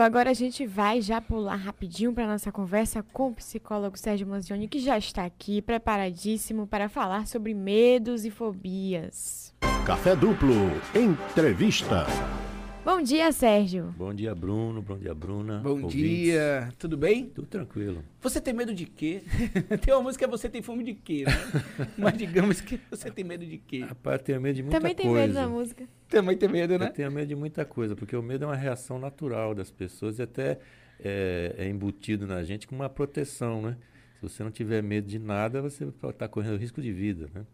agora 0.00 0.30
a 0.30 0.34
gente 0.34 0.66
vai 0.66 1.00
já 1.00 1.20
pular 1.20 1.56
rapidinho 1.56 2.12
para 2.12 2.26
nossa 2.26 2.50
conversa 2.50 3.02
com 3.12 3.28
o 3.28 3.34
psicólogo 3.34 3.98
Sérgio 3.98 4.26
Manzioni, 4.26 4.68
que 4.68 4.78
já 4.78 4.96
está 4.98 5.24
aqui 5.24 5.60
preparadíssimo 5.62 6.66
para 6.66 6.88
falar 6.88 7.26
sobre 7.26 7.54
medos 7.54 8.24
e 8.24 8.30
fobias. 8.30 9.54
Café 9.84 10.16
Duplo, 10.16 10.54
entrevista. 10.94 12.06
Bom 12.84 13.00
dia, 13.00 13.32
Sérgio. 13.32 13.94
Bom 13.96 14.12
dia, 14.12 14.34
Bruno. 14.34 14.82
Bom 14.82 14.98
dia, 14.98 15.14
Bruna. 15.14 15.58
Bom 15.60 15.70
ouvintes. 15.70 15.94
dia, 15.94 16.70
tudo 16.78 16.98
bem? 16.98 17.30
Tudo 17.30 17.46
tranquilo. 17.46 18.04
Você 18.20 18.42
tem 18.42 18.52
medo 18.52 18.74
de 18.74 18.84
quê? 18.84 19.22
tem 19.80 19.94
uma 19.94 20.02
música 20.02 20.28
Você 20.28 20.50
tem 20.50 20.60
fome 20.60 20.84
de 20.84 20.92
quê, 20.92 21.24
né? 21.24 21.32
Mas 21.96 22.18
digamos 22.18 22.60
que 22.60 22.78
você 22.90 23.10
tem 23.10 23.24
medo 23.24 23.46
de 23.46 23.56
quê? 23.56 23.78
Rapaz, 23.78 24.18
eu 24.18 24.24
tenho 24.24 24.40
medo 24.42 24.56
de 24.56 24.62
muita 24.62 24.76
Também 24.78 24.94
tem 24.94 25.06
coisa. 25.06 25.26
medo 25.26 25.32
da 25.32 25.48
música. 25.48 25.88
Também 26.10 26.36
tem 26.36 26.46
medo, 26.46 26.78
né? 26.78 26.88
Eu 26.88 26.92
tenho 26.92 27.10
medo 27.10 27.26
de 27.26 27.34
muita 27.34 27.64
coisa, 27.64 27.96
porque 27.96 28.14
o 28.14 28.22
medo 28.22 28.44
é 28.44 28.48
uma 28.48 28.56
reação 28.56 28.98
natural 28.98 29.54
das 29.54 29.70
pessoas 29.70 30.18
e 30.18 30.22
até 30.22 30.58
é, 31.00 31.54
é 31.56 31.66
embutido 31.66 32.26
na 32.26 32.44
gente 32.44 32.66
com 32.66 32.76
uma 32.76 32.90
proteção, 32.90 33.62
né? 33.62 33.78
Se 34.16 34.28
você 34.28 34.44
não 34.44 34.50
tiver 34.50 34.82
medo 34.82 35.08
de 35.08 35.18
nada, 35.18 35.62
você 35.62 35.84
está 36.06 36.28
correndo 36.28 36.58
risco 36.58 36.82
de 36.82 36.92
vida, 36.92 37.30
né? 37.34 37.46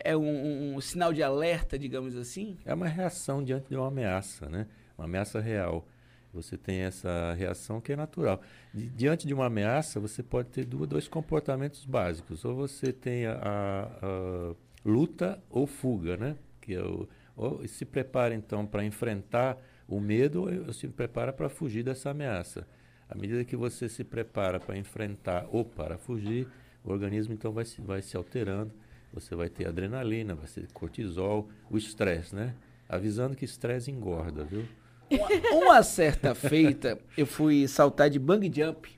É 0.00 0.16
um, 0.16 0.74
um 0.76 0.80
sinal 0.80 1.12
de 1.12 1.22
alerta, 1.22 1.78
digamos 1.78 2.16
assim? 2.16 2.56
É 2.64 2.74
uma 2.74 2.88
reação 2.88 3.42
diante 3.42 3.68
de 3.68 3.76
uma 3.76 3.88
ameaça, 3.88 4.48
né? 4.48 4.66
Uma 4.98 5.04
ameaça 5.06 5.40
real. 5.40 5.86
Você 6.32 6.56
tem 6.58 6.80
essa 6.80 7.32
reação 7.34 7.80
que 7.80 7.92
é 7.92 7.96
natural. 7.96 8.40
Di- 8.72 8.88
diante 8.88 9.26
de 9.26 9.32
uma 9.32 9.46
ameaça, 9.46 10.00
você 10.00 10.22
pode 10.22 10.48
ter 10.48 10.64
duas, 10.64 10.88
dois 10.88 11.06
comportamentos 11.08 11.84
básicos. 11.84 12.44
Ou 12.44 12.54
você 12.56 12.92
tem 12.92 13.26
a, 13.26 13.34
a- 13.40 13.90
a 14.02 14.54
luta 14.84 15.40
ou 15.48 15.66
fuga, 15.66 16.16
né? 16.16 16.36
Que 16.60 16.74
é 16.74 16.82
o, 16.82 17.08
ou 17.36 17.66
se 17.68 17.84
prepara 17.84 18.34
então 18.34 18.66
para 18.66 18.84
enfrentar 18.84 19.56
o 19.86 20.00
medo 20.00 20.44
ou 20.66 20.72
se 20.72 20.88
prepara 20.88 21.32
para 21.32 21.48
fugir 21.48 21.84
dessa 21.84 22.10
ameaça. 22.10 22.66
À 23.08 23.14
medida 23.14 23.44
que 23.44 23.54
você 23.56 23.88
se 23.88 24.02
prepara 24.02 24.58
para 24.58 24.76
enfrentar 24.76 25.46
ou 25.52 25.64
para 25.64 25.98
fugir, 25.98 26.48
o 26.82 26.90
organismo 26.90 27.32
então 27.34 27.52
vai 27.52 27.64
se, 27.64 27.80
vai 27.80 28.02
se 28.02 28.16
alterando. 28.16 28.72
Você 29.14 29.36
vai 29.36 29.48
ter 29.48 29.66
adrenalina, 29.68 30.34
vai 30.34 30.46
ter 30.46 30.66
cortisol, 30.72 31.48
o 31.70 31.78
estresse, 31.78 32.34
né? 32.34 32.54
Avisando 32.88 33.36
que 33.36 33.44
estresse 33.44 33.90
engorda, 33.90 34.44
viu? 34.44 34.64
Uma, 35.10 35.64
uma 35.64 35.82
certa 35.82 36.34
feita, 36.34 36.98
eu 37.16 37.26
fui 37.26 37.68
saltar 37.68 38.10
de 38.10 38.18
bang 38.18 38.50
jump. 38.52 38.90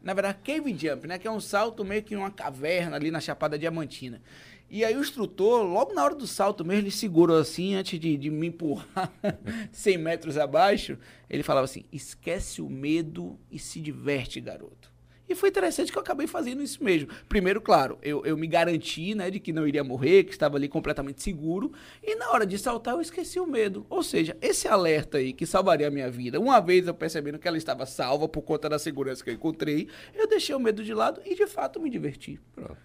Na 0.00 0.14
verdade, 0.14 0.38
cave 0.44 0.76
jump, 0.78 1.08
né? 1.08 1.18
Que 1.18 1.26
é 1.26 1.30
um 1.30 1.40
salto 1.40 1.84
meio 1.84 2.02
que 2.02 2.14
em 2.14 2.16
uma 2.16 2.30
caverna 2.30 2.94
ali 2.94 3.10
na 3.10 3.20
Chapada 3.20 3.58
Diamantina. 3.58 4.22
E 4.70 4.84
aí 4.84 4.96
o 4.96 5.00
instrutor, 5.00 5.62
logo 5.62 5.92
na 5.92 6.04
hora 6.04 6.14
do 6.14 6.26
salto 6.26 6.64
mesmo, 6.64 6.82
ele 6.82 6.90
segurou 6.90 7.38
assim, 7.38 7.74
antes 7.74 7.98
de, 7.98 8.16
de 8.16 8.30
me 8.30 8.48
empurrar 8.48 9.12
100 9.72 9.98
metros 9.98 10.38
abaixo, 10.38 10.96
ele 11.28 11.42
falava 11.42 11.64
assim, 11.64 11.84
esquece 11.92 12.62
o 12.62 12.68
medo 12.68 13.38
e 13.50 13.58
se 13.58 13.80
diverte, 13.80 14.40
garoto. 14.40 14.93
E 15.28 15.34
foi 15.34 15.48
interessante 15.48 15.90
que 15.90 15.96
eu 15.96 16.02
acabei 16.02 16.26
fazendo 16.26 16.62
isso 16.62 16.84
mesmo. 16.84 17.08
Primeiro, 17.28 17.60
claro, 17.60 17.98
eu, 18.02 18.24
eu 18.26 18.36
me 18.36 18.46
garanti, 18.46 19.14
né, 19.14 19.30
de 19.30 19.40
que 19.40 19.52
não 19.52 19.66
iria 19.66 19.82
morrer, 19.82 20.24
que 20.24 20.32
estava 20.32 20.56
ali 20.56 20.68
completamente 20.68 21.22
seguro. 21.22 21.72
E 22.02 22.14
na 22.16 22.30
hora 22.30 22.46
de 22.46 22.58
saltar, 22.58 22.94
eu 22.94 23.00
esqueci 23.00 23.40
o 23.40 23.46
medo. 23.46 23.86
Ou 23.88 24.02
seja, 24.02 24.36
esse 24.42 24.68
alerta 24.68 25.18
aí 25.18 25.32
que 25.32 25.46
salvaria 25.46 25.88
a 25.88 25.90
minha 25.90 26.10
vida, 26.10 26.38
uma 26.38 26.60
vez 26.60 26.86
eu 26.86 26.94
percebendo 26.94 27.38
que 27.38 27.48
ela 27.48 27.56
estava 27.56 27.86
salva 27.86 28.28
por 28.28 28.42
conta 28.42 28.68
da 28.68 28.78
segurança 28.78 29.24
que 29.24 29.30
eu 29.30 29.34
encontrei, 29.34 29.88
eu 30.14 30.28
deixei 30.28 30.54
o 30.54 30.60
medo 30.60 30.84
de 30.84 30.92
lado 30.92 31.20
e 31.24 31.34
de 31.34 31.46
fato 31.46 31.80
me 31.80 31.88
diverti. 31.88 32.38
Pronto. 32.54 32.76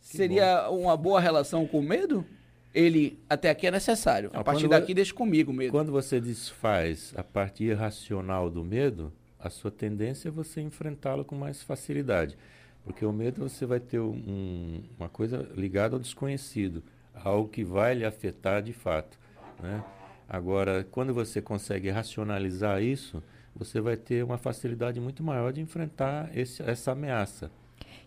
Seria 0.00 0.68
uma 0.68 0.96
boa 0.96 1.20
relação 1.20 1.66
com 1.66 1.78
o 1.78 1.82
medo? 1.82 2.26
Ele 2.74 3.18
até 3.28 3.50
aqui 3.50 3.66
é 3.66 3.70
necessário. 3.70 4.30
Não, 4.32 4.40
a 4.40 4.44
partir 4.44 4.68
daqui, 4.68 4.92
deixa 4.92 5.14
comigo 5.14 5.52
o 5.52 5.54
medo. 5.54 5.70
Quando 5.70 5.92
você 5.92 6.20
desfaz 6.20 7.12
a 7.16 7.22
parte 7.22 7.64
irracional 7.64 8.50
do 8.50 8.64
medo, 8.64 9.12
a 9.42 9.50
sua 9.50 9.70
tendência 9.70 10.28
é 10.28 10.30
você 10.30 10.60
enfrentá-lo 10.60 11.24
com 11.24 11.34
mais 11.34 11.62
facilidade. 11.62 12.36
Porque 12.84 13.04
o 13.04 13.12
medo 13.12 13.48
você 13.48 13.64
vai 13.64 13.80
ter 13.80 14.00
um- 14.00 14.82
uma 14.98 15.08
coisa 15.08 15.48
ligada 15.54 15.94
ao 15.96 16.00
desconhecido, 16.00 16.82
algo 17.14 17.48
que 17.48 17.64
vai 17.64 17.94
lhe 17.94 18.04
afetar 18.04 18.62
de 18.62 18.72
fato. 18.72 19.18
Né? 19.60 19.82
Agora, 20.28 20.86
quando 20.90 21.12
você 21.12 21.40
consegue 21.40 21.90
racionalizar 21.90 22.82
isso, 22.82 23.22
você 23.54 23.80
vai 23.80 23.96
ter 23.96 24.24
uma 24.24 24.38
facilidade 24.38 24.98
muito 24.98 25.22
maior 25.22 25.52
de 25.52 25.60
enfrentar 25.60 26.36
esse- 26.36 26.62
essa 26.62 26.92
ameaça. 26.92 27.50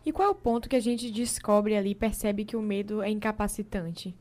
E 0.05 0.11
qual 0.11 0.27
é 0.27 0.31
o 0.31 0.35
ponto 0.35 0.67
que 0.69 0.75
a 0.75 0.79
gente 0.79 1.09
descobre 1.11 1.75
ali 1.75 1.95
percebe 1.95 2.45
que 2.45 2.55
o 2.55 2.61
medo 2.61 3.01
é 3.01 3.09
incapacitante? 3.09 4.15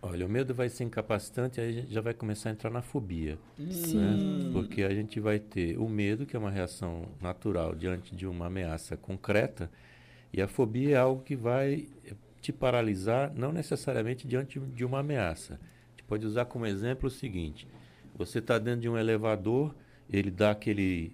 Olha, 0.00 0.24
o 0.24 0.28
medo 0.28 0.54
vai 0.54 0.68
ser 0.68 0.84
incapacitante, 0.84 1.60
aí 1.60 1.70
a 1.70 1.72
gente 1.72 1.92
já 1.92 2.00
vai 2.00 2.14
começar 2.14 2.50
a 2.50 2.52
entrar 2.52 2.70
na 2.70 2.80
fobia. 2.82 3.36
Sim. 3.70 3.98
né? 3.98 4.50
Porque 4.52 4.84
a 4.84 4.94
gente 4.94 5.18
vai 5.18 5.40
ter 5.40 5.76
o 5.76 5.88
medo, 5.88 6.24
que 6.24 6.36
é 6.36 6.38
uma 6.38 6.50
reação 6.50 7.06
natural 7.20 7.74
diante 7.74 8.14
de 8.14 8.26
uma 8.26 8.46
ameaça 8.46 8.96
concreta, 8.96 9.68
e 10.32 10.40
a 10.40 10.46
fobia 10.46 10.94
é 10.94 10.98
algo 10.98 11.22
que 11.22 11.34
vai 11.34 11.88
te 12.40 12.52
paralisar, 12.52 13.32
não 13.34 13.52
necessariamente 13.52 14.26
diante 14.26 14.60
de 14.60 14.84
uma 14.84 15.00
ameaça. 15.00 15.54
A 15.54 15.90
gente 15.90 16.04
pode 16.06 16.24
usar 16.26 16.44
como 16.44 16.64
exemplo 16.64 17.08
o 17.08 17.10
seguinte: 17.10 17.66
você 18.16 18.38
está 18.38 18.58
dentro 18.58 18.82
de 18.82 18.88
um 18.88 18.96
elevador, 18.96 19.74
ele 20.08 20.30
dá 20.30 20.52
aquele 20.52 21.12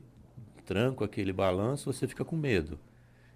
tranco, 0.67 1.05
aquele 1.05 1.33
balanço, 1.33 1.93
você 1.93 2.07
fica 2.07 2.25
com 2.25 2.37
medo. 2.37 2.79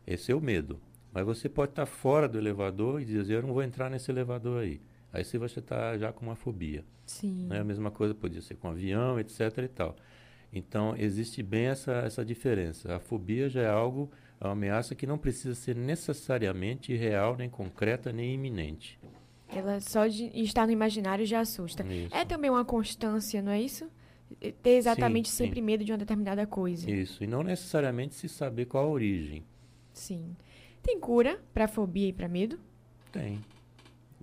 Esse 0.06 0.32
é 0.32 0.34
o 0.34 0.40
medo. 0.40 0.78
Mas 1.12 1.24
você 1.24 1.48
pode 1.48 1.72
estar 1.72 1.86
fora 1.86 2.28
do 2.28 2.38
elevador 2.38 3.00
e 3.00 3.04
dizer: 3.04 3.34
eu 3.34 3.42
não 3.42 3.54
vou 3.54 3.62
entrar 3.62 3.88
nesse 3.88 4.10
elevador 4.10 4.62
aí. 4.62 4.80
Aí 5.12 5.24
você 5.24 5.38
vai 5.38 5.46
estar 5.46 5.98
já 5.98 6.12
com 6.12 6.26
uma 6.26 6.36
fobia. 6.36 6.84
Sim. 7.06 7.46
Né? 7.48 7.60
A 7.60 7.64
mesma 7.64 7.90
coisa 7.90 8.14
podia 8.14 8.42
ser 8.42 8.56
com 8.56 8.68
avião, 8.68 9.18
etc. 9.18 9.40
e 9.58 9.68
tal. 9.68 9.96
Então, 10.52 10.94
existe 10.96 11.42
bem 11.42 11.66
essa, 11.66 11.92
essa 11.92 12.24
diferença. 12.24 12.96
A 12.96 13.00
fobia 13.00 13.48
já 13.48 13.62
é 13.62 13.68
algo, 13.68 14.10
é 14.40 14.44
uma 14.44 14.52
ameaça 14.52 14.94
que 14.94 15.06
não 15.06 15.18
precisa 15.18 15.54
ser 15.54 15.76
necessariamente 15.76 16.94
real, 16.94 17.36
nem 17.36 17.48
concreta, 17.48 18.12
nem 18.12 18.34
iminente. 18.34 18.98
Ela 19.48 19.80
só 19.80 20.06
de 20.06 20.26
estar 20.34 20.66
no 20.66 20.72
imaginário 20.72 21.24
já 21.24 21.40
assusta. 21.40 21.82
Isso. 21.84 22.14
É 22.14 22.24
também 22.24 22.50
uma 22.50 22.64
constância, 22.64 23.40
não 23.42 23.52
é 23.52 23.60
isso? 23.60 23.90
Ter 24.62 24.70
exatamente 24.70 25.28
Sim, 25.30 25.36
sempre 25.44 25.60
sim. 25.60 25.62
medo 25.64 25.84
de 25.84 25.92
uma 25.92 25.98
determinada 25.98 26.46
coisa. 26.46 26.90
Isso. 26.90 27.24
E 27.24 27.26
não 27.26 27.42
necessariamente 27.42 28.14
se 28.14 28.28
saber 28.28 28.66
qual 28.66 28.84
a 28.84 28.88
origem. 28.88 29.42
Sim. 29.92 30.36
Tem 30.82 31.00
cura 31.00 31.40
para 31.52 31.66
fobia 31.66 32.08
e 32.08 32.12
para 32.12 32.28
medo? 32.28 32.58
Tem. 33.10 33.40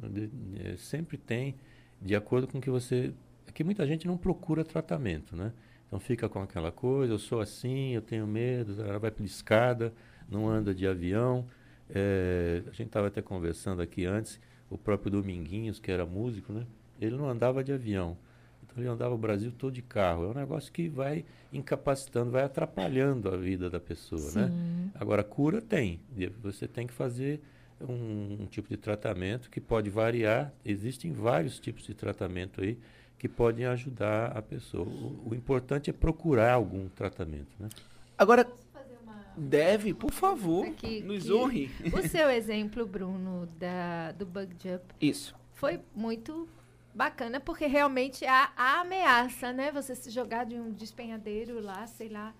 É, 0.03 0.75
sempre 0.77 1.17
tem, 1.17 1.55
de 2.01 2.15
acordo 2.15 2.47
com 2.47 2.59
que 2.59 2.69
você. 2.69 3.13
É 3.47 3.51
que 3.51 3.63
muita 3.63 3.85
gente 3.85 4.07
não 4.07 4.17
procura 4.17 4.63
tratamento, 4.63 5.35
né? 5.35 5.51
Então 5.87 5.99
fica 5.99 6.27
com 6.27 6.41
aquela 6.41 6.71
coisa, 6.71 7.13
eu 7.13 7.19
sou 7.19 7.39
assim, 7.39 7.91
eu 7.91 8.01
tenho 8.01 8.25
medo, 8.25 8.81
ela 8.81 8.99
vai 8.99 9.11
pela 9.11 9.25
escada, 9.25 9.93
não 10.29 10.47
anda 10.47 10.73
de 10.73 10.87
avião. 10.87 11.45
É, 11.89 12.63
a 12.65 12.71
gente 12.71 12.87
estava 12.87 13.07
até 13.07 13.21
conversando 13.21 13.81
aqui 13.81 14.05
antes, 14.05 14.39
o 14.69 14.77
próprio 14.77 15.11
Dominguinhos, 15.11 15.79
que 15.79 15.91
era 15.91 16.05
músico, 16.05 16.51
né? 16.51 16.65
Ele 16.99 17.15
não 17.15 17.29
andava 17.29 17.63
de 17.63 17.71
avião. 17.71 18.17
Então 18.63 18.83
ele 18.83 18.89
andava 18.89 19.13
o 19.13 19.17
Brasil 19.17 19.51
todo 19.51 19.73
de 19.73 19.81
carro. 19.81 20.25
É 20.25 20.27
um 20.27 20.33
negócio 20.33 20.71
que 20.71 20.89
vai 20.89 21.23
incapacitando, 21.53 22.31
vai 22.31 22.43
atrapalhando 22.43 23.29
a 23.29 23.37
vida 23.37 23.69
da 23.69 23.79
pessoa, 23.79 24.31
né? 24.33 24.47
Sim. 24.47 24.91
Agora, 24.95 25.23
cura 25.23 25.61
tem. 25.61 25.99
Você 26.41 26.67
tem 26.67 26.87
que 26.87 26.93
fazer 26.93 27.41
um, 27.91 28.37
um 28.41 28.45
tipo 28.45 28.67
de 28.69 28.77
tratamento 28.77 29.49
que 29.49 29.59
pode 29.61 29.89
variar. 29.89 30.51
Existem 30.63 31.11
vários 31.11 31.59
tipos 31.59 31.83
de 31.85 31.93
tratamento 31.93 32.61
aí 32.61 32.77
que 33.17 33.27
podem 33.29 33.65
ajudar 33.65 34.37
a 34.37 34.41
pessoa. 34.41 34.85
O, 34.85 35.29
o 35.31 35.35
importante 35.35 35.89
é 35.89 35.93
procurar 35.93 36.53
algum 36.53 36.87
tratamento, 36.89 37.47
né? 37.59 37.69
Agora, 38.17 38.45
fazer 38.73 38.97
uma 39.03 39.15
deve, 39.37 39.93
por 39.93 40.11
favor, 40.11 40.67
Aqui, 40.67 41.01
nos 41.01 41.23
que- 41.23 41.31
honre. 41.33 41.71
O 41.93 42.07
seu 42.07 42.29
exemplo, 42.29 42.85
Bruno, 42.85 43.47
da, 43.59 44.11
do 44.13 44.25
bug 44.25 44.53
jump, 44.61 44.83
Isso. 45.01 45.35
foi 45.53 45.79
muito 45.95 46.47
bacana, 46.93 47.39
porque 47.41 47.65
realmente 47.67 48.25
há 48.25 48.51
a 48.55 48.81
ameaça, 48.81 49.51
né? 49.51 49.71
Você 49.71 49.95
se 49.95 50.09
jogar 50.09 50.45
de 50.45 50.55
um 50.55 50.71
despenhadeiro 50.71 51.59
lá, 51.61 51.85
sei 51.87 52.07
lá. 52.09 52.33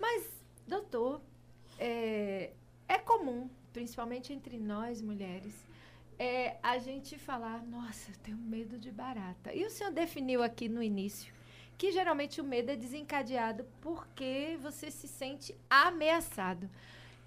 Mas, 0.00 0.24
doutor, 0.66 1.20
é, 1.78 2.50
é 2.88 2.98
comum, 2.98 3.48
principalmente 3.76 4.32
entre 4.32 4.58
nós 4.58 5.02
mulheres, 5.02 5.54
é, 6.18 6.56
a 6.62 6.78
gente 6.78 7.18
falar, 7.18 7.62
nossa, 7.62 8.10
eu 8.10 8.16
tenho 8.22 8.38
medo 8.38 8.78
de 8.78 8.90
barata. 8.90 9.52
E 9.52 9.66
o 9.66 9.68
senhor 9.68 9.92
definiu 9.92 10.42
aqui 10.42 10.66
no 10.66 10.82
início 10.82 11.30
que 11.76 11.92
geralmente 11.92 12.40
o 12.40 12.44
medo 12.44 12.70
é 12.70 12.74
desencadeado 12.76 13.66
porque 13.82 14.56
você 14.62 14.90
se 14.90 15.06
sente 15.06 15.54
ameaçado. 15.68 16.70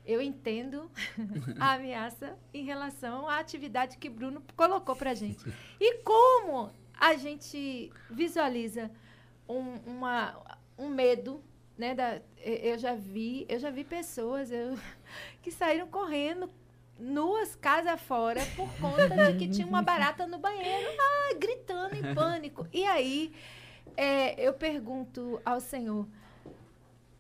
Eu 0.04 0.20
entendo 0.20 0.90
a 1.60 1.74
ameaça 1.74 2.36
em 2.52 2.64
relação 2.64 3.30
à 3.30 3.38
atividade 3.38 4.00
que 4.00 4.10
Bruno 4.10 4.42
colocou 4.56 4.96
para 4.96 5.14
gente. 5.14 5.46
E 5.80 6.00
como 6.00 6.72
a 7.00 7.14
gente 7.14 7.94
visualiza 8.10 8.90
um, 9.48 9.76
uma, 9.86 10.36
um 10.80 10.90
medo, 10.90 11.44
né? 11.80 11.96
Da, 11.96 12.22
eu 12.44 12.78
já 12.78 12.94
vi, 12.94 13.46
eu 13.48 13.58
já 13.58 13.72
vi 13.72 13.84
pessoas 13.84 14.52
eu, 14.52 14.78
que 15.42 15.50
saíram 15.50 15.88
correndo 15.88 16.52
nuas 17.00 17.56
casa 17.56 17.96
fora 17.96 18.42
por 18.58 18.70
conta 18.82 19.08
de 19.08 19.38
que 19.38 19.48
tinha 19.48 19.66
uma 19.66 19.82
barata 19.82 20.28
no 20.28 20.38
banheiro, 20.38 20.92
ah, 21.00 21.34
gritando 21.40 21.96
em 21.96 22.14
pânico. 22.14 22.68
E 22.74 22.84
aí 22.84 23.34
é, 23.96 24.36
eu 24.38 24.54
pergunto 24.54 25.42
ao 25.46 25.62
Senhor, 25.62 26.06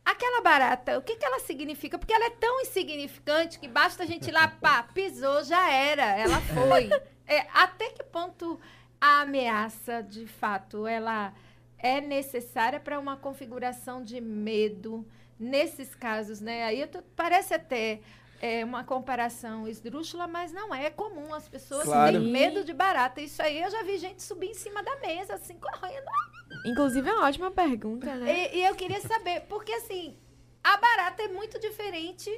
aquela 0.03 0.41
barata, 0.41 0.97
o 0.97 1.01
que, 1.01 1.15
que 1.15 1.25
ela 1.25 1.39
significa? 1.39 1.97
Porque 1.97 2.13
ela 2.13 2.25
é 2.25 2.31
tão 2.31 2.59
insignificante 2.59 3.57
que 3.57 3.69
basta 3.69 4.03
a 4.03 4.05
gente 4.05 4.27
ir 4.27 4.33
lá, 4.33 4.49
pá, 4.49 4.83
pisou, 4.83 5.41
já 5.45 5.71
era, 5.71 6.03
ela 6.03 6.39
foi. 6.41 6.89
É, 7.31 7.45
até 7.53 7.91
que 7.91 8.03
ponto 8.03 8.59
a 8.99 9.21
ameaça, 9.21 10.01
de 10.01 10.25
fato, 10.25 10.87
ela 10.87 11.31
é 11.81 12.01
necessária 12.01 12.79
para 12.79 12.99
uma 12.99 13.15
configuração 13.17 14.03
de 14.03 14.19
medo 14.21 15.05
nesses 15.39 15.95
casos, 15.95 16.41
né? 16.41 16.65
Aí 16.65 16.85
tô, 16.87 17.01
parece 17.15 17.53
até 17.53 18.01
é, 18.41 18.63
uma 18.63 18.83
comparação 18.83 19.67
esdrúxula, 19.67 20.27
mas 20.27 20.51
não 20.51 20.73
é, 20.75 20.85
é 20.85 20.89
comum. 20.89 21.33
As 21.33 21.47
pessoas 21.47 21.83
Claro. 21.85 22.19
têm 22.19 22.31
medo 22.31 22.63
de 22.63 22.73
barata. 22.73 23.21
Isso 23.21 23.41
aí 23.41 23.61
eu 23.61 23.71
já 23.71 23.83
vi 23.83 23.97
gente 23.97 24.21
subir 24.21 24.47
em 24.49 24.53
cima 24.53 24.83
da 24.83 24.95
mesa, 24.97 25.35
assim, 25.35 25.57
correndo. 25.57 26.05
Inclusive, 26.65 27.07
é 27.09 27.13
uma 27.13 27.27
ótima 27.27 27.51
pergunta, 27.51 28.13
né? 28.15 28.53
E, 28.53 28.57
e 28.59 28.65
eu 28.65 28.75
queria 28.75 28.99
saber, 29.01 29.41
porque 29.41 29.71
assim, 29.71 30.17
a 30.63 30.75
barata 30.77 31.23
é 31.23 31.27
muito 31.29 31.59
diferente 31.59 32.29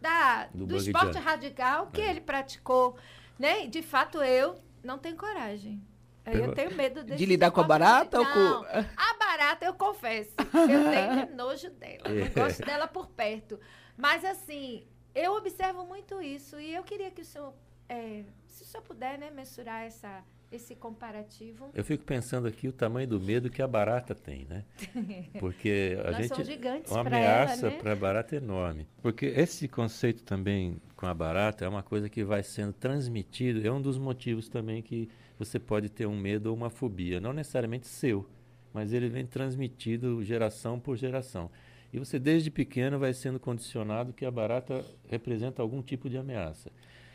da, 0.00 0.48
Do 0.52 0.66
do, 0.66 0.76
esporte 0.76 1.16
radical 1.18 1.86
que 1.86 2.00
É. 2.00 2.10
ele 2.10 2.20
praticou, 2.20 2.96
né? 3.38 3.66
De 3.66 3.82
fato, 3.82 4.22
eu 4.22 4.56
não 4.82 4.98
tenho 4.98 5.16
coragem. 5.16 5.80
Eu 6.24 6.52
tenho 6.54 6.74
medo 6.74 7.02
desse 7.02 7.24
lidar 7.26 7.50
com 7.50 7.60
a 7.60 7.64
barata 7.64 8.18
ou 8.18 8.24
com- 8.26 8.64
a 8.96 9.14
barata, 9.18 9.64
eu 9.66 9.74
confesso. 9.74 10.30
Eu 10.54 11.24
tenho 11.26 11.36
nojo 11.36 11.70
dela. 11.70 12.02
É. 12.06 12.24
Não 12.24 12.28
gosto 12.44 12.64
dela 12.64 12.86
por 12.86 13.08
perto. 13.08 13.58
Mas, 13.96 14.24
assim, 14.24 14.84
eu 15.14 15.34
observo 15.34 15.84
muito 15.84 16.20
isso. 16.22 16.58
E 16.60 16.74
eu 16.74 16.82
queria 16.82 17.10
que 17.10 17.22
o 17.22 17.24
senhor, 17.24 17.52
é, 17.88 18.24
se 18.46 18.62
o 18.62 18.66
senhor 18.66 18.82
puder, 18.82 19.18
né, 19.18 19.30
mensurar 19.30 19.82
essa, 19.84 20.22
esse 20.50 20.74
comparativo. 20.74 21.70
Eu 21.74 21.84
fico 21.84 22.04
pensando 22.04 22.46
aqui 22.46 22.68
o 22.68 22.72
tamanho 22.72 23.08
do 23.08 23.20
medo 23.20 23.50
que 23.50 23.60
a 23.62 23.66
barata 23.66 24.14
tem, 24.14 24.44
né? 24.48 24.64
Porque 25.40 25.96
a 26.04 26.10
Nós 26.10 26.16
gente 26.18 26.28
somos 26.28 26.46
gigantes 26.46 26.92
uma 26.92 27.00
ameaça 27.00 27.70
né? 27.70 27.76
para 27.78 27.92
a 27.92 27.96
barata 27.96 28.34
é 28.36 28.38
enorme. 28.38 28.86
Porque 29.00 29.26
esse 29.26 29.66
conceito 29.68 30.22
também 30.22 30.80
com 30.94 31.06
a 31.06 31.14
barata 31.14 31.64
é 31.64 31.68
uma 31.68 31.82
coisa 31.82 32.08
que 32.08 32.22
vai 32.22 32.42
sendo 32.42 32.72
transmitido, 32.72 33.66
é 33.66 33.70
um 33.72 33.80
dos 33.80 33.98
motivos 33.98 34.48
também 34.48 34.82
que 34.82 35.08
você 35.44 35.58
pode 35.58 35.88
ter 35.88 36.06
um 36.06 36.16
medo 36.16 36.46
ou 36.46 36.56
uma 36.56 36.70
fobia, 36.70 37.20
não 37.20 37.32
necessariamente 37.32 37.86
seu, 37.86 38.28
mas 38.72 38.92
ele 38.92 39.08
vem 39.08 39.26
transmitido 39.26 40.22
geração 40.22 40.78
por 40.78 40.96
geração. 40.96 41.50
E 41.92 41.98
você 41.98 42.18
desde 42.18 42.50
pequeno 42.50 42.98
vai 42.98 43.12
sendo 43.12 43.38
condicionado 43.38 44.12
que 44.12 44.24
a 44.24 44.30
barata 44.30 44.84
representa 45.08 45.60
algum 45.60 45.82
tipo 45.82 46.08
de 46.08 46.16
ameaça. 46.16 46.70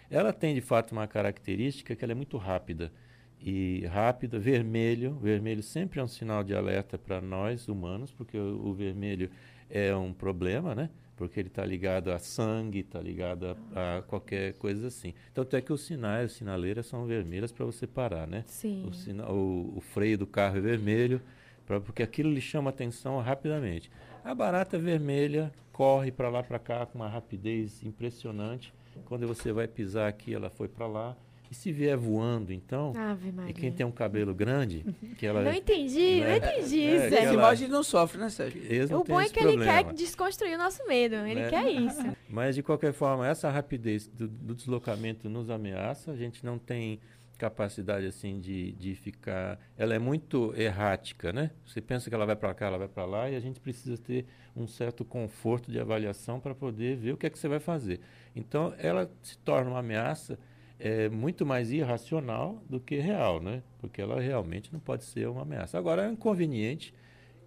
Ela 0.10 0.32
tem 0.32 0.54
de 0.54 0.62
fato 0.62 0.92
uma 0.92 1.08
característica 1.08 1.96
que 1.96 2.04
ela 2.04 2.12
é 2.12 2.16
muito 2.16 2.38
rápida. 2.38 2.92
E 3.40 3.86
rápida, 3.88 4.40
vermelho, 4.40 5.16
vermelho 5.16 5.64
sempre 5.64 6.00
é 6.00 6.04
um 6.04 6.08
sinal 6.08 6.44
de 6.44 6.56
alerta 6.56 6.98
para 6.98 7.22
nós 7.22 7.68
humanos, 7.68 8.12
porque 8.12 8.38
o, 8.38 8.68
o 8.68 8.74
vermelho 8.74 9.30
é 9.70 9.96
um 9.96 10.14
problema, 10.14 10.74
né? 10.74 10.90
Porque 11.18 11.40
ele 11.40 11.48
está 11.50 11.66
ligado 11.66 12.12
a 12.12 12.20
sangue, 12.20 12.80
está 12.80 13.02
ligado 13.02 13.58
a, 13.76 13.98
a 13.98 14.02
qualquer 14.04 14.54
coisa 14.54 14.88
assim. 14.88 15.14
Tanto 15.34 15.56
é 15.56 15.62
que 15.62 15.74
os 15.74 15.82
sinais, 15.82 16.26
as 16.32 16.38
sinaleiras 16.38 16.86
são 16.86 17.06
vermelhas 17.08 17.52
para 17.52 17.66
você 17.66 17.86
parar, 17.88 18.26
né? 18.28 18.44
Sim. 18.46 18.86
O, 18.88 18.94
sina- 18.94 19.30
o- 19.30 19.74
o 19.76 19.82
freio 19.82 20.18
do 20.18 20.28
carro 20.28 20.58
é 20.58 20.62
vermelho, 20.62 21.20
pra, 21.66 21.82
porque 21.82 22.04
aquilo 22.04 22.32
lhe 22.32 22.40
chama 22.40 22.70
atenção 22.70 23.20
rapidamente. 23.20 23.90
A 24.24 24.36
barata 24.36 24.78
vermelha 24.78 25.52
corre 25.74 26.12
para 26.12 26.30
lá 26.30 26.44
para 26.44 26.60
cá 26.60 26.86
com 26.86 27.00
uma 27.00 27.10
rapidez 27.10 27.84
impressionante. 27.84 28.72
Quando 29.06 29.28
você 29.28 29.52
vai 29.52 29.68
pisar 29.68 30.08
aqui, 30.08 30.34
ela 30.34 30.50
foi 30.52 30.68
para 30.68 30.86
lá. 30.88 31.16
E 31.50 31.56
se 31.56 31.72
vier 31.72 31.96
voando, 31.96 32.52
então, 32.52 32.94
Ave 32.96 33.32
Maria. 33.32 33.52
e 33.52 33.54
quem 33.54 33.72
tem 33.72 33.86
um 33.86 33.92
cabelo 33.92 34.34
grande, 34.36 34.86
que 35.18 35.26
ela 35.26 35.42
Não 35.42 35.54
entendi, 35.54 36.20
né? 36.22 36.40
não 36.40 36.50
entendi 36.50 36.82
É, 36.84 37.36
a 37.40 37.56
gente 37.56 37.72
não 37.72 37.84
sofre, 37.84 38.20
né, 38.20 38.30
Sérgio? 38.30 38.62
O 38.98 39.04
bom 39.04 39.20
é 39.20 39.26
esse 39.26 39.34
que 39.34 39.40
ele 39.40 39.54
problema. 39.54 39.84
quer 39.86 39.94
desconstruir 39.94 40.56
o 40.56 40.58
nosso 40.58 40.86
medo. 40.88 41.16
Ele 41.16 41.42
Né? 41.42 41.50
quer 41.50 41.70
isso. 41.72 42.02
Mas, 42.30 42.56
de 42.56 42.62
qualquer 42.64 42.92
forma, 42.94 43.28
essa 43.28 43.50
rapidez 43.50 44.08
do, 44.08 44.28
do 44.28 44.54
deslocamento 44.56 45.30
nos 45.30 45.50
ameaça. 45.50 46.12
A 46.12 46.16
gente 46.18 46.46
não 46.46 46.58
tem 46.60 47.00
capacidade 47.38 48.06
assim 48.06 48.40
de, 48.40 48.72
de 48.74 48.96
ficar. 48.96 49.60
Ela 49.78 49.94
é 49.94 50.00
muito 50.00 50.54
errática, 50.58 51.32
né? 51.32 51.52
Você 51.66 51.80
pensa 51.80 52.10
que 52.10 52.16
ela 52.16 52.26
vai 52.26 52.36
para 52.36 52.54
cá, 52.54 52.66
ela 52.66 52.80
vai 52.80 52.88
para 52.88 53.06
lá, 53.06 53.30
e 53.30 53.36
a 53.36 53.40
gente 53.40 53.60
precisa 53.60 53.98
ter 53.98 54.26
um 54.56 54.66
certo 54.68 55.06
conforto 55.06 55.72
de 55.72 55.80
avaliação 55.80 56.40
para 56.40 56.56
poder 56.56 56.98
ver 56.98 57.14
o 57.14 57.18
que 57.18 57.28
é 57.28 57.30
que 57.30 57.38
você 57.38 57.48
vai 57.48 57.60
fazer. 57.60 58.00
Então, 58.36 58.74
ela 58.80 59.10
se 59.22 59.38
torna 59.38 59.70
uma 59.70 59.80
ameaça 59.80 60.38
é, 60.80 61.10
muito 61.10 61.46
mais 61.46 61.72
irracional 61.72 62.64
do 62.70 62.80
que 62.80 62.98
real, 62.98 63.42
né? 63.42 63.64
Porque 63.80 64.02
ela 64.02 64.20
realmente 64.20 64.72
não 64.72 64.80
pode 64.80 65.04
ser 65.04 65.28
uma 65.28 65.42
ameaça. 65.42 65.78
Agora, 65.78 66.08
é 66.08 66.12
inconveniente, 66.12 66.94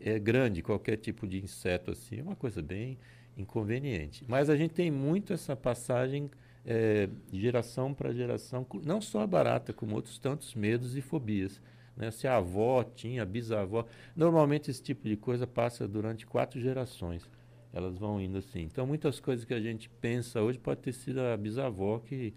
é 0.01 0.19
grande, 0.19 0.63
qualquer 0.63 0.97
tipo 0.97 1.27
de 1.27 1.43
inseto 1.43 1.91
assim, 1.91 2.21
é 2.21 2.23
uma 2.23 2.37
coisa 2.37 2.61
bem 2.61 2.99
inconveniente. 3.37 4.25
Mas 4.27 4.51
a 4.51 4.57
gente 4.57 4.75
tem 4.75 4.91
muito 4.91 5.33
essa 5.33 5.55
passagem 5.55 6.31
é, 6.65 7.09
de 7.31 7.41
geração 7.41 7.95
para 7.95 8.13
geração, 8.13 8.67
não 8.85 9.01
só 9.01 9.21
a 9.21 9.27
barata, 9.27 9.73
como 9.73 9.95
outros 9.95 10.19
tantos 10.19 10.55
medos 10.55 10.97
e 10.97 11.01
fobias. 11.01 11.61
Né? 11.97 12.11
Se 12.11 12.27
a 12.27 12.37
avó 12.37 12.83
tinha, 12.83 13.23
a 13.23 13.27
bisavó. 13.27 13.85
Normalmente 14.17 14.71
esse 14.71 14.83
tipo 14.83 15.09
de 15.09 15.17
coisa 15.17 15.47
passa 15.47 15.87
durante 15.87 16.27
quatro 16.27 16.61
gerações. 16.61 17.29
Elas 17.73 17.97
vão 17.99 18.21
indo 18.21 18.39
assim. 18.39 18.63
Então 18.63 18.87
muitas 18.87 19.21
coisas 19.21 19.45
que 19.45 19.55
a 19.55 19.61
gente 19.61 19.89
pensa 20.01 20.43
hoje 20.43 20.59
pode 20.59 20.81
ter 20.81 20.93
sido 20.93 21.21
a 21.21 21.37
bisavó 21.37 21.99
que, 21.99 22.35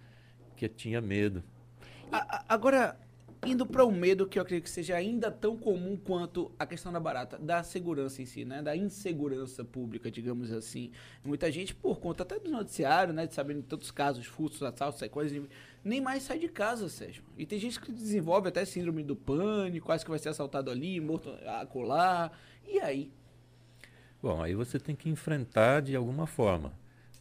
que 0.55 0.67
tinha 0.69 1.01
medo. 1.01 1.43
A- 2.11 2.45
Agora, 2.49 2.97
indo 3.45 3.65
para 3.65 3.83
o 3.83 3.91
medo 3.91 4.27
que 4.27 4.37
eu 4.39 4.43
acredito 4.43 4.63
que 4.65 4.69
seja 4.69 4.95
ainda 4.95 5.29
tão 5.31 5.57
comum 5.57 5.97
quanto 5.97 6.51
a 6.57 6.65
questão 6.65 6.91
da 6.93 6.99
barata, 6.99 7.37
da 7.37 7.61
segurança 7.63 8.21
em 8.21 8.25
si, 8.25 8.45
né? 8.45 8.61
Da 8.61 8.75
insegurança 8.75 9.65
pública, 9.65 10.09
digamos 10.09 10.51
assim. 10.51 10.91
Muita 11.23 11.51
gente, 11.51 11.75
por 11.75 11.99
conta 11.99 12.23
até 12.23 12.39
do 12.39 12.49
noticiário, 12.49 13.13
né? 13.13 13.27
De 13.27 13.33
sabendo 13.33 13.61
de 13.61 13.67
tantos 13.67 13.91
casos, 13.91 14.25
furtos, 14.25 14.61
assaltos, 14.63 14.99
sequestros, 14.99 15.47
nem 15.83 15.99
mais 15.99 16.23
sai 16.23 16.39
de 16.39 16.47
casa, 16.47 16.87
Sérgio. 16.87 17.23
E 17.37 17.45
tem 17.45 17.59
gente 17.59 17.79
que 17.79 17.91
desenvolve 17.91 18.47
até 18.47 18.63
síndrome 18.63 19.03
do 19.03 19.15
pânico, 19.15 19.91
acha 19.91 20.03
que 20.05 20.09
vai 20.09 20.19
ser 20.19 20.29
assaltado 20.29 20.71
ali, 20.71 20.99
morto 21.01 21.29
acolá. 21.61 22.31
E 22.65 22.79
aí? 22.79 23.11
Bom, 24.21 24.41
aí 24.41 24.55
você 24.55 24.79
tem 24.79 24.95
que 24.95 25.09
enfrentar 25.09 25.81
de 25.81 25.95
alguma 25.95 26.25
forma, 26.25 26.71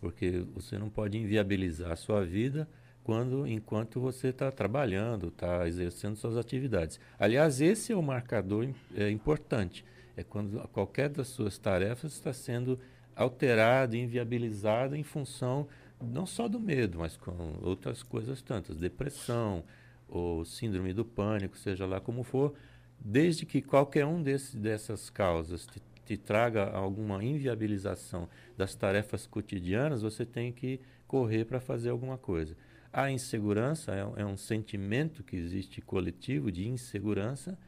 porque 0.01 0.45
você 0.55 0.79
não 0.79 0.89
pode 0.89 1.19
inviabilizar 1.19 1.91
a 1.91 1.97
sua 1.97 2.25
vida 2.25 2.69
quando, 3.05 3.47
enquanto 3.47 4.01
você 4.01 4.29
está 4.29 4.51
trabalhando, 4.51 5.29
está 5.29 5.67
exercendo 5.67 6.17
suas 6.17 6.37
atividades. 6.37 7.01
Aliás, 7.19 7.61
esse 7.61 7.93
é 7.93 7.97
o 7.97 8.03
marcador 8.03 8.69
é, 8.95 9.11
importante. 9.11 9.85
É 10.17 10.23
quando 10.23 10.59
qualquer 10.69 11.09
das 11.09 11.29
suas 11.29 11.59
tarefas 11.59 12.13
está 12.13 12.33
sendo 12.33 12.79
alterada, 13.17 13.97
inviabilizada 13.97 14.97
em 14.97 15.03
função 15.03 15.67
não 16.01 16.27
só 16.27 16.49
do 16.49 16.59
medo, 16.59 16.99
mas 16.99 17.17
com 17.17 17.59
outras 17.63 18.03
coisas 18.03 18.43
tantas, 18.43 18.77
depressão 18.77 19.63
ou 20.09 20.45
síndrome 20.45 20.93
do 20.93 21.05
pânico, 21.05 21.57
seja 21.57 21.87
lá 21.87 22.01
como 22.01 22.25
for, 22.25 22.55
desde 22.99 23.47
que 23.47 23.63
qualquer 23.63 24.05
um 24.05 24.23
desse, 24.23 24.57
dessas 24.57 25.09
causas 25.09 25.67
te, 25.67 25.81
te 26.05 26.17
traga 26.17 26.71
alguma 26.71 27.23
inviabilização 27.23 28.29
das 28.57 28.75
tarefas 28.75 29.27
cotidianas, 29.27 30.03
você 30.03 30.27
tem 30.27 30.53
que 30.53 30.81
correr 31.07 31.45
para 31.45 31.61
fazer 31.61 31.91
alguma 31.91 32.19
coisa. 32.19 32.57
A 32.93 33.11
insegurança 33.11 33.93
é, 33.93 34.05
um- 34.05 34.17
é 34.19 34.27
um 34.27 34.37
sentimento 34.37 35.23
que 35.23 35.37
existe 35.37 35.81
coletivo 35.81 36.53
de 36.53 36.69
insegurança, 36.69 37.59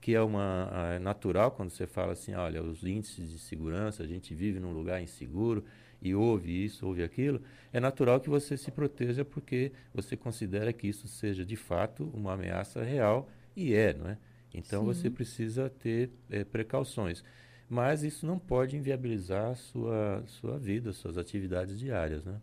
que 0.00 0.14
é 0.14 0.20
uma 0.20 0.70
é 0.94 0.98
natural 0.98 1.50
quando 1.52 1.70
você 1.70 1.86
fala 1.86 2.12
assim, 2.12 2.34
olha, 2.34 2.62
os 2.62 2.84
índices 2.84 3.30
de 3.30 3.38
segurança, 3.38 4.02
a 4.02 4.06
gente 4.06 4.34
vive 4.34 4.60
num 4.60 4.72
lugar 4.72 5.02
inseguro 5.02 5.64
e 6.02 6.14
ouve 6.14 6.64
isso, 6.64 6.86
ouve 6.86 7.02
aquilo, 7.02 7.40
é 7.72 7.80
natural 7.80 8.20
que 8.20 8.28
você 8.28 8.56
se 8.58 8.70
proteja 8.70 9.24
porque 9.24 9.72
você 9.94 10.16
considera 10.16 10.70
que 10.72 10.86
isso 10.86 11.08
seja 11.08 11.44
de 11.46 11.56
fato 11.56 12.10
uma 12.12 12.34
ameaça 12.34 12.82
real 12.82 13.28
e 13.56 13.72
é, 13.74 13.94
não 13.94 14.08
é? 14.10 14.18
Então 14.52 14.84
você 14.84 15.08
precisa 15.10 15.70
ter 15.70 16.10
eh, 16.30 16.44
precauções. 16.44 17.24
Mas 17.68 18.02
isso 18.04 18.26
não 18.26 18.38
pode 18.38 18.76
inviabilizar 18.76 19.52
a 19.52 19.54
sua, 19.54 20.22
sua 20.26 20.58
vida, 20.58 20.92
suas 20.92 21.16
atividades 21.16 21.78
diárias, 21.78 22.22
né? 22.24 22.38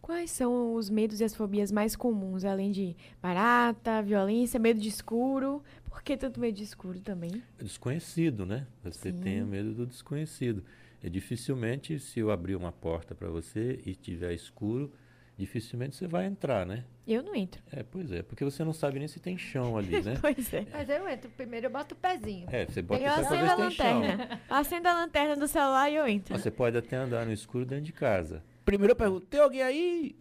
Quais 0.00 0.30
são 0.30 0.74
os 0.74 0.88
medos 0.88 1.20
e 1.20 1.24
as 1.24 1.34
fobias 1.34 1.70
mais 1.70 1.94
comuns, 1.94 2.44
além 2.44 2.70
de 2.70 2.96
barata, 3.22 4.02
violência, 4.02 4.58
medo 4.58 4.80
de 4.80 4.88
escuro? 4.88 5.62
Por 5.88 6.02
que 6.02 6.16
tanto 6.16 6.40
medo 6.40 6.56
de 6.56 6.64
escuro 6.64 7.00
também? 7.00 7.42
Desconhecido, 7.58 8.46
né? 8.46 8.66
Você 8.82 9.12
Sim. 9.12 9.20
tenha 9.20 9.44
medo 9.44 9.74
do 9.74 9.86
desconhecido. 9.86 10.64
É 11.02 11.08
dificilmente, 11.08 11.98
se 11.98 12.20
eu 12.20 12.30
abrir 12.30 12.56
uma 12.56 12.72
porta 12.72 13.14
para 13.14 13.28
você 13.28 13.80
e 13.84 13.94
tiver 13.94 14.32
escuro, 14.32 14.92
dificilmente 15.36 15.96
você 15.96 16.06
vai 16.06 16.26
entrar, 16.26 16.66
né? 16.66 16.84
Eu 17.06 17.22
não 17.22 17.34
entro. 17.34 17.62
É, 17.72 17.82
pois 17.82 18.12
é, 18.12 18.22
porque 18.22 18.44
você 18.44 18.62
não 18.62 18.72
sabe 18.72 18.98
nem 18.98 19.08
se 19.08 19.18
tem 19.18 19.36
chão 19.36 19.76
ali, 19.76 20.02
né? 20.02 20.14
Pois 20.20 20.52
é. 20.52 20.66
Mas 20.70 20.88
eu 20.88 21.08
entro 21.08 21.30
primeiro, 21.30 21.66
eu 21.66 21.70
boto 21.70 21.94
o 21.94 21.98
pezinho. 21.98 22.46
É, 22.50 22.66
você 22.66 22.82
bota 22.82 23.02
Eu 23.02 23.10
o 23.10 23.16
pé 23.16 23.22
pra 23.22 23.36
acendo 23.36 23.50
a 23.50 23.56
tem 23.56 23.64
lanterna. 23.64 24.40
Acendo 24.48 24.88
a 24.88 24.94
lanterna 24.94 25.36
do 25.36 25.48
celular 25.48 25.90
e 25.90 25.96
eu 25.96 26.06
entro. 26.06 26.32
Mas 26.34 26.42
Você 26.42 26.50
pode 26.50 26.76
até 26.76 26.96
andar 26.96 27.24
no 27.26 27.32
escuro 27.32 27.64
dentro 27.64 27.84
de 27.84 27.92
casa. 27.92 28.42
Primeiro 28.70 28.92
eu 28.92 28.96
pergunto, 28.96 29.26
tem 29.26 29.40
alguém 29.40 29.62
aí? 29.62 30.16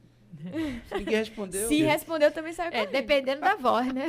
Se 0.88 0.96
ninguém 0.96 1.18
respondeu. 1.18 1.68
Se 1.68 1.82
respondeu, 1.84 2.32
também 2.32 2.52
sai 2.54 2.68
É, 2.70 2.72
correndo. 2.72 2.92
dependendo 2.92 3.42
da 3.42 3.56
voz, 3.56 3.94
né? 3.94 4.08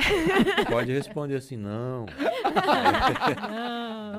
Pode 0.70 0.90
responder 0.92 1.34
assim, 1.36 1.56
não. 1.58 2.06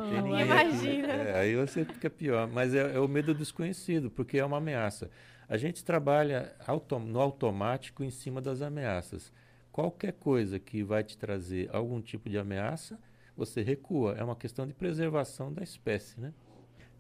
Não, 0.04 0.34
aqui. 0.36 0.44
imagina. 0.44 1.08
É, 1.14 1.40
aí 1.40 1.56
você 1.56 1.86
fica 1.86 2.10
pior. 2.10 2.48
Mas 2.48 2.74
é, 2.76 2.96
é 2.96 3.00
o 3.00 3.08
medo 3.08 3.34
desconhecido, 3.34 4.12
porque 4.12 4.38
é 4.38 4.46
uma 4.46 4.58
ameaça. 4.58 5.10
A 5.48 5.58
gente 5.58 5.84
trabalha 5.84 6.54
auto- 6.68 7.00
no 7.00 7.20
automático 7.20 8.04
em 8.04 8.10
cima 8.12 8.42
das 8.42 8.62
ameaças. 8.62 9.32
Qualquer 9.72 10.14
coisa 10.14 10.60
que 10.60 10.84
vai 10.84 11.04
te 11.04 11.18
trazer 11.18 11.70
algum 11.74 12.02
tipo 12.02 12.30
de 12.30 12.38
ameaça, 12.38 13.00
você 13.36 13.62
recua. 13.62 14.16
É 14.18 14.24
uma 14.24 14.36
questão 14.36 14.68
de 14.68 14.74
preservação 14.74 15.52
da 15.52 15.64
espécie, 15.64 16.20
né? 16.20 16.32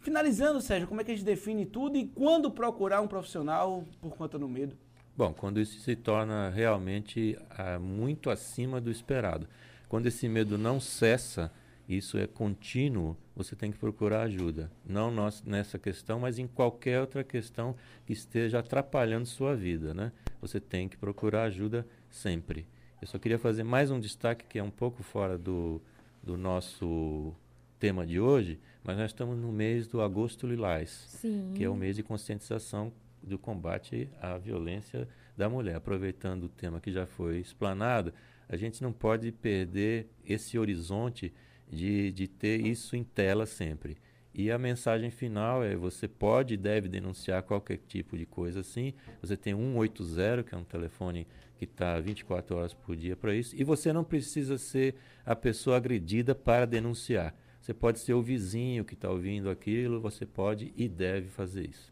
Finalizando, 0.01 0.59
Sérgio, 0.61 0.87
como 0.87 0.99
é 0.99 1.03
que 1.03 1.11
a 1.11 1.15
gente 1.15 1.23
define 1.23 1.63
tudo 1.63 1.95
e 1.95 2.07
quando 2.07 2.49
procurar 2.49 3.01
um 3.01 3.07
profissional 3.07 3.85
por 4.01 4.15
conta 4.15 4.37
do 4.37 4.49
medo? 4.49 4.75
Bom, 5.15 5.31
quando 5.31 5.59
isso 5.59 5.79
se 5.79 5.95
torna 5.95 6.49
realmente 6.49 7.37
ah, 7.51 7.77
muito 7.77 8.31
acima 8.31 8.81
do 8.81 8.89
esperado. 8.89 9.47
Quando 9.87 10.07
esse 10.07 10.27
medo 10.27 10.57
não 10.57 10.79
cessa, 10.79 11.51
isso 11.87 12.17
é 12.17 12.25
contínuo, 12.25 13.15
você 13.35 13.55
tem 13.55 13.71
que 13.71 13.77
procurar 13.77 14.23
ajuda. 14.23 14.71
Não 14.83 15.11
nós, 15.11 15.43
nessa 15.43 15.77
questão, 15.77 16.19
mas 16.19 16.39
em 16.39 16.47
qualquer 16.47 16.99
outra 16.99 17.23
questão 17.23 17.75
que 18.03 18.13
esteja 18.13 18.57
atrapalhando 18.57 19.27
sua 19.27 19.55
vida. 19.55 19.93
Né? 19.93 20.11
Você 20.41 20.59
tem 20.59 20.89
que 20.89 20.97
procurar 20.97 21.43
ajuda 21.43 21.85
sempre. 22.09 22.65
Eu 22.99 23.07
só 23.07 23.19
queria 23.19 23.37
fazer 23.37 23.63
mais 23.63 23.91
um 23.91 23.99
destaque 23.99 24.45
que 24.45 24.57
é 24.57 24.63
um 24.63 24.71
pouco 24.71 25.03
fora 25.03 25.37
do, 25.37 25.79
do 26.23 26.37
nosso 26.37 27.35
tema 27.81 28.05
de 28.05 28.19
hoje, 28.19 28.59
mas 28.83 28.95
nós 28.95 29.07
estamos 29.07 29.35
no 29.35 29.51
mês 29.51 29.87
do 29.87 30.01
agosto 30.01 30.45
lilás 30.45 30.89
Sim. 31.07 31.51
que 31.55 31.63
é 31.63 31.69
o 31.69 31.75
mês 31.75 31.95
de 31.95 32.03
conscientização 32.03 32.93
do 33.23 33.39
combate 33.39 34.07
à 34.21 34.37
violência 34.37 35.07
da 35.35 35.49
mulher. 35.49 35.77
Aproveitando 35.77 36.43
o 36.43 36.49
tema 36.49 36.79
que 36.79 36.91
já 36.91 37.07
foi 37.07 37.39
explanado, 37.39 38.13
a 38.47 38.55
gente 38.55 38.83
não 38.83 38.93
pode 38.93 39.31
perder 39.31 40.07
esse 40.23 40.59
horizonte 40.59 41.33
de, 41.67 42.11
de 42.11 42.27
ter 42.27 42.63
isso 42.63 42.95
em 42.95 43.03
tela 43.03 43.47
sempre. 43.47 43.97
E 44.31 44.51
a 44.51 44.59
mensagem 44.59 45.09
final 45.09 45.63
é: 45.63 45.75
você 45.75 46.07
pode 46.07 46.53
e 46.53 46.57
deve 46.57 46.87
denunciar 46.87 47.41
qualquer 47.41 47.79
tipo 47.87 48.15
de 48.15 48.27
coisa 48.27 48.59
assim. 48.59 48.93
Você 49.21 49.35
tem 49.35 49.55
180, 49.55 50.43
que 50.43 50.53
é 50.53 50.57
um 50.57 50.63
telefone 50.63 51.27
que 51.57 51.65
está 51.65 51.99
24 51.99 52.55
horas 52.55 52.73
por 52.73 52.95
dia 52.95 53.15
para 53.15 53.33
isso. 53.33 53.55
E 53.55 53.63
você 53.63 53.91
não 53.91 54.03
precisa 54.03 54.57
ser 54.57 54.95
a 55.25 55.35
pessoa 55.35 55.77
agredida 55.77 56.35
para 56.35 56.65
denunciar. 56.65 57.35
Você 57.61 57.73
pode 57.75 57.99
ser 57.99 58.13
o 58.13 58.21
vizinho 58.23 58.83
que 58.83 58.95
está 58.95 59.09
ouvindo 59.09 59.49
aquilo, 59.49 60.01
você 60.01 60.25
pode 60.25 60.73
e 60.75 60.89
deve 60.89 61.29
fazer 61.29 61.69
isso. 61.69 61.89